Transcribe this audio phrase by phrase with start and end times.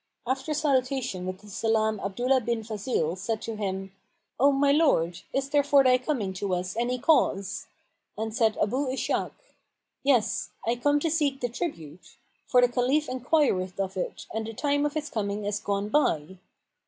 [0.25, 3.91] After salutation with the salam Abdullah bin Fazil said to him
[4.39, 7.67] "O my lord, is there for thy coming to us any cause?;"
[8.17, 9.31] and said Abu Ishak,
[10.03, 12.17] "Yes, I come to seek the tribute;
[12.47, 16.39] for the Caliph enquireth of it and the time of its coming is gone by."